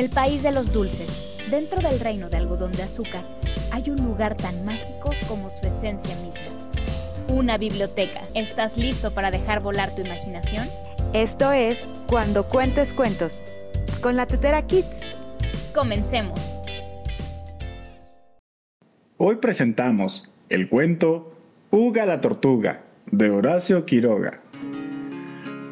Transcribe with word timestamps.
el 0.00 0.08
país 0.08 0.42
de 0.42 0.50
los 0.50 0.72
dulces, 0.72 1.36
dentro 1.50 1.82
del 1.82 2.00
reino 2.00 2.30
de 2.30 2.38
algodón 2.38 2.72
de 2.72 2.84
azúcar, 2.84 3.22
hay 3.70 3.90
un 3.90 4.02
lugar 4.02 4.34
tan 4.34 4.64
mágico 4.64 5.10
como 5.28 5.50
su 5.50 5.66
esencia 5.66 6.16
misma. 6.22 7.28
Una 7.28 7.58
biblioteca. 7.58 8.22
¿Estás 8.34 8.78
listo 8.78 9.12
para 9.12 9.30
dejar 9.30 9.62
volar 9.62 9.94
tu 9.94 10.00
imaginación? 10.00 10.66
Esto 11.12 11.52
es 11.52 11.86
Cuando 12.06 12.44
Cuentes 12.44 12.94
Cuentos, 12.94 13.42
con 14.00 14.16
la 14.16 14.24
Tetera 14.24 14.66
Kids. 14.66 15.02
Comencemos. 15.74 16.38
Hoy 19.18 19.36
presentamos 19.36 20.30
el 20.48 20.70
cuento 20.70 21.34
Uga 21.70 22.06
la 22.06 22.22
Tortuga, 22.22 22.84
de 23.10 23.28
Horacio 23.28 23.84
Quiroga. 23.84 24.40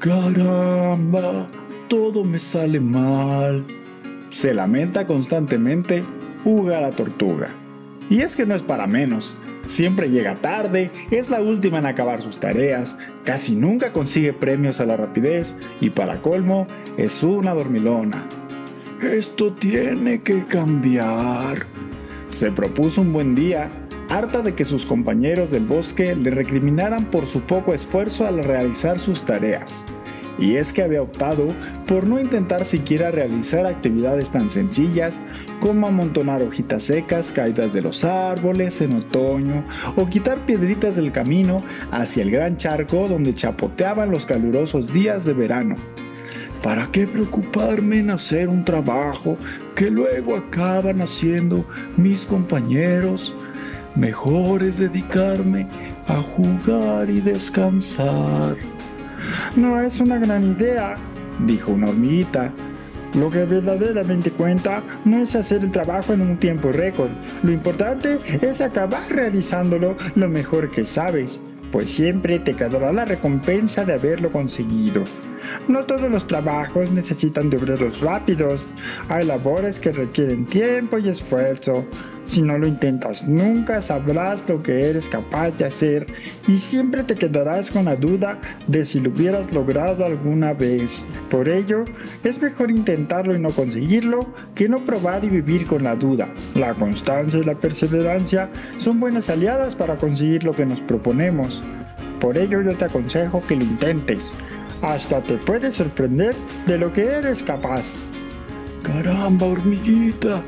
Caramba, 0.00 1.46
todo 1.88 2.24
me 2.24 2.38
sale 2.38 2.80
mal. 2.80 3.83
Se 4.30 4.54
lamenta 4.54 5.06
constantemente 5.06 6.02
Uga 6.44 6.80
la 6.80 6.90
Tortuga. 6.90 7.48
Y 8.10 8.20
es 8.20 8.36
que 8.36 8.46
no 8.46 8.54
es 8.54 8.62
para 8.62 8.86
menos. 8.86 9.36
Siempre 9.66 10.10
llega 10.10 10.42
tarde, 10.42 10.90
es 11.10 11.30
la 11.30 11.40
última 11.40 11.78
en 11.78 11.86
acabar 11.86 12.20
sus 12.20 12.38
tareas, 12.38 12.98
casi 13.24 13.56
nunca 13.56 13.92
consigue 13.92 14.34
premios 14.34 14.80
a 14.80 14.84
la 14.84 14.96
rapidez 14.96 15.56
y 15.80 15.88
para 15.88 16.20
colmo 16.20 16.66
es 16.98 17.22
una 17.22 17.54
dormilona. 17.54 18.28
Esto 19.00 19.52
tiene 19.52 20.22
que 20.22 20.44
cambiar. 20.44 21.66
Se 22.28 22.52
propuso 22.52 23.00
un 23.00 23.12
buen 23.12 23.34
día 23.34 23.70
harta 24.10 24.42
de 24.42 24.54
que 24.54 24.64
sus 24.64 24.84
compañeros 24.84 25.50
del 25.50 25.64
bosque 25.64 26.14
le 26.14 26.30
recriminaran 26.30 27.06
por 27.06 27.26
su 27.26 27.40
poco 27.42 27.72
esfuerzo 27.72 28.26
al 28.26 28.44
realizar 28.44 28.98
sus 28.98 29.22
tareas. 29.24 29.84
Y 30.38 30.56
es 30.56 30.72
que 30.72 30.82
había 30.82 31.02
optado 31.02 31.54
por 31.86 32.06
no 32.06 32.18
intentar 32.18 32.64
siquiera 32.64 33.10
realizar 33.10 33.66
actividades 33.66 34.30
tan 34.30 34.50
sencillas 34.50 35.20
como 35.60 35.86
amontonar 35.86 36.42
hojitas 36.42 36.82
secas 36.84 37.30
caídas 37.30 37.72
de 37.72 37.82
los 37.82 38.04
árboles 38.04 38.80
en 38.80 38.96
otoño 38.96 39.64
o 39.96 40.06
quitar 40.06 40.44
piedritas 40.44 40.96
del 40.96 41.12
camino 41.12 41.62
hacia 41.92 42.22
el 42.22 42.30
gran 42.30 42.56
charco 42.56 43.08
donde 43.08 43.34
chapoteaban 43.34 44.10
los 44.10 44.26
calurosos 44.26 44.92
días 44.92 45.24
de 45.24 45.34
verano. 45.34 45.76
¿Para 46.62 46.86
qué 46.90 47.06
preocuparme 47.06 47.98
en 47.98 48.10
hacer 48.10 48.48
un 48.48 48.64
trabajo 48.64 49.36
que 49.74 49.90
luego 49.90 50.34
acaban 50.34 51.02
haciendo 51.02 51.64
mis 51.98 52.24
compañeros? 52.24 53.34
Mejor 53.94 54.62
es 54.62 54.78
dedicarme 54.78 55.68
a 56.08 56.22
jugar 56.22 57.10
y 57.10 57.20
descansar. 57.20 58.56
No 59.56 59.80
es 59.80 60.00
una 60.00 60.18
gran 60.18 60.52
idea, 60.52 60.94
dijo 61.46 61.72
una 61.72 61.88
hormiguita. 61.88 62.52
Lo 63.14 63.30
que 63.30 63.44
verdaderamente 63.44 64.32
cuenta 64.32 64.82
no 65.04 65.22
es 65.22 65.36
hacer 65.36 65.62
el 65.62 65.70
trabajo 65.70 66.12
en 66.12 66.20
un 66.20 66.36
tiempo 66.36 66.72
récord. 66.72 67.10
Lo 67.44 67.52
importante 67.52 68.18
es 68.42 68.60
acabar 68.60 69.08
realizándolo 69.08 69.96
lo 70.16 70.28
mejor 70.28 70.70
que 70.70 70.84
sabes, 70.84 71.40
pues 71.70 71.90
siempre 71.90 72.40
te 72.40 72.54
quedará 72.54 72.92
la 72.92 73.04
recompensa 73.04 73.84
de 73.84 73.94
haberlo 73.94 74.32
conseguido. 74.32 75.04
No 75.68 75.84
todos 75.84 76.10
los 76.10 76.26
trabajos 76.26 76.90
necesitan 76.90 77.50
de 77.50 77.56
obreros 77.56 78.00
rápidos. 78.00 78.70
Hay 79.08 79.24
labores 79.26 79.80
que 79.80 79.92
requieren 79.92 80.46
tiempo 80.46 80.98
y 80.98 81.08
esfuerzo. 81.08 81.84
Si 82.24 82.40
no 82.40 82.56
lo 82.56 82.66
intentas 82.66 83.28
nunca 83.28 83.80
sabrás 83.80 84.48
lo 84.48 84.62
que 84.62 84.88
eres 84.88 85.08
capaz 85.08 85.50
de 85.58 85.66
hacer 85.66 86.06
y 86.48 86.58
siempre 86.58 87.04
te 87.04 87.14
quedarás 87.14 87.70
con 87.70 87.84
la 87.84 87.96
duda 87.96 88.38
de 88.66 88.84
si 88.84 89.00
lo 89.00 89.10
hubieras 89.10 89.52
logrado 89.52 90.04
alguna 90.04 90.54
vez. 90.54 91.04
Por 91.30 91.48
ello, 91.48 91.84
es 92.22 92.40
mejor 92.40 92.70
intentarlo 92.70 93.34
y 93.34 93.40
no 93.40 93.50
conseguirlo 93.50 94.26
que 94.54 94.68
no 94.68 94.84
probar 94.84 95.24
y 95.24 95.28
vivir 95.28 95.66
con 95.66 95.84
la 95.84 95.96
duda. 95.96 96.28
La 96.54 96.74
constancia 96.74 97.40
y 97.40 97.44
la 97.44 97.54
perseverancia 97.54 98.48
son 98.78 99.00
buenas 99.00 99.28
aliadas 99.28 99.74
para 99.74 99.96
conseguir 99.96 100.44
lo 100.44 100.52
que 100.52 100.66
nos 100.66 100.80
proponemos. 100.80 101.62
Por 102.20 102.38
ello 102.38 102.62
yo 102.62 102.74
te 102.76 102.86
aconsejo 102.86 103.42
que 103.46 103.56
lo 103.56 103.64
intentes. 103.64 104.32
Hasta 104.84 105.22
te 105.22 105.38
puedes 105.38 105.76
sorprender 105.76 106.34
de 106.66 106.76
lo 106.76 106.92
que 106.92 107.04
eres 107.06 107.42
capaz. 107.42 107.94
Caramba, 108.82 109.46
hormiguita, 109.46 110.42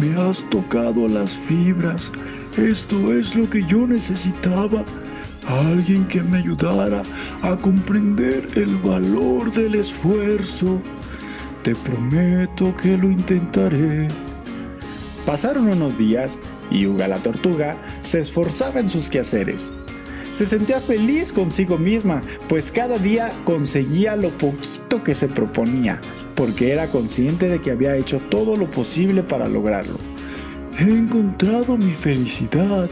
me 0.00 0.14
has 0.22 0.48
tocado 0.50 1.08
las 1.08 1.32
fibras. 1.34 2.12
Esto 2.56 3.12
es 3.12 3.34
lo 3.34 3.50
que 3.50 3.64
yo 3.64 3.88
necesitaba. 3.88 4.84
Alguien 5.48 6.06
que 6.06 6.22
me 6.22 6.38
ayudara 6.38 7.02
a 7.42 7.56
comprender 7.56 8.46
el 8.54 8.76
valor 8.76 9.52
del 9.52 9.74
esfuerzo. 9.74 10.80
Te 11.64 11.74
prometo 11.74 12.76
que 12.76 12.96
lo 12.96 13.10
intentaré. 13.10 14.06
Pasaron 15.26 15.68
unos 15.68 15.98
días 15.98 16.38
y 16.70 16.86
Uga 16.86 17.08
la 17.08 17.18
tortuga 17.18 17.76
se 18.02 18.20
esforzaba 18.20 18.78
en 18.78 18.88
sus 18.88 19.10
quehaceres. 19.10 19.74
Se 20.32 20.46
sentía 20.46 20.80
feliz 20.80 21.30
consigo 21.30 21.76
misma, 21.76 22.22
pues 22.48 22.70
cada 22.70 22.96
día 22.96 23.32
conseguía 23.44 24.16
lo 24.16 24.30
poquito 24.30 25.04
que 25.04 25.14
se 25.14 25.28
proponía, 25.28 26.00
porque 26.34 26.72
era 26.72 26.86
consciente 26.86 27.50
de 27.50 27.60
que 27.60 27.70
había 27.70 27.98
hecho 27.98 28.18
todo 28.30 28.56
lo 28.56 28.70
posible 28.70 29.22
para 29.22 29.46
lograrlo. 29.46 29.98
He 30.78 30.84
encontrado 30.84 31.76
mi 31.76 31.92
felicidad. 31.92 32.88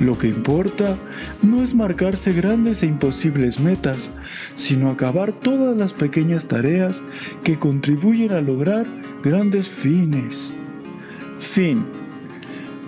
Lo 0.00 0.18
que 0.18 0.26
importa 0.26 0.98
no 1.40 1.62
es 1.62 1.72
marcarse 1.72 2.32
grandes 2.32 2.82
e 2.82 2.86
imposibles 2.86 3.60
metas, 3.60 4.10
sino 4.56 4.90
acabar 4.90 5.30
todas 5.30 5.76
las 5.76 5.92
pequeñas 5.92 6.48
tareas 6.48 7.00
que 7.44 7.60
contribuyen 7.60 8.32
a 8.32 8.40
lograr 8.40 8.86
grandes 9.22 9.68
fines. 9.68 10.52
Fin. 11.38 12.05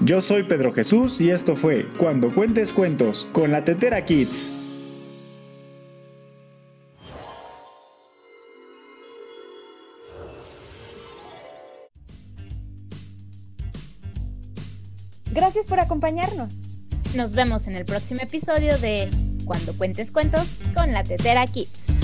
Yo 0.01 0.21
soy 0.21 0.45
Pedro 0.45 0.73
Jesús 0.73 1.21
y 1.21 1.31
esto 1.31 1.57
fue 1.57 1.89
Cuando 1.99 2.33
Cuentes 2.33 2.73
Cuentos 2.73 3.27
con 3.33 3.51
la 3.51 3.65
Tetera 3.65 4.05
Kids. 4.05 4.53
Gracias 15.33 15.67
por 15.67 15.81
acompañarnos. 15.81 16.51
Nos 17.17 17.33
vemos 17.33 17.67
en 17.67 17.75
el 17.75 17.85
próximo 17.85 18.21
episodio 18.23 18.79
de 18.79 19.11
Cuando 19.45 19.73
Cuentes 19.77 20.13
Cuentos 20.13 20.59
con 20.75 20.93
la 20.93 21.03
Tetera 21.03 21.45
Kids. 21.47 21.98